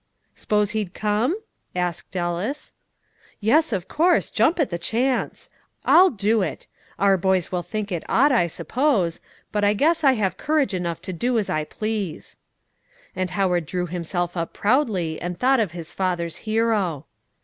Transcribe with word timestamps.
"S'pose 0.33 0.71
he'd 0.71 0.95
come?" 0.95 1.37
asked 1.75 2.15
Ellis. 2.17 2.73
"Yes, 3.39 3.71
of 3.71 3.87
course; 3.87 4.31
jump 4.31 4.59
at 4.59 4.71
the 4.71 4.79
chance. 4.79 5.51
I'll 5.85 6.09
do 6.09 6.41
it. 6.41 6.65
Our 6.97 7.17
boys 7.17 7.51
will 7.51 7.61
think 7.61 7.91
it 7.91 8.01
odd, 8.09 8.31
I 8.31 8.47
suppose; 8.47 9.19
but 9.51 9.63
I 9.63 9.73
guess 9.73 10.03
I 10.03 10.13
have 10.13 10.37
courage 10.37 10.73
enough 10.73 11.03
to 11.03 11.13
do 11.13 11.37
as 11.37 11.51
I 11.51 11.65
please." 11.65 12.35
And 13.15 13.29
Howard 13.29 13.67
drew 13.67 13.85
himself 13.85 14.35
up 14.35 14.53
proudly, 14.53 15.21
and 15.21 15.37
thought 15.37 15.59
of 15.59 15.73
his 15.73 15.93
father's 15.93 16.37
hero. 16.49 17.05